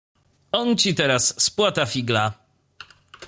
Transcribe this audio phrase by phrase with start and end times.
[0.51, 2.33] "On ci teraz spłata figla."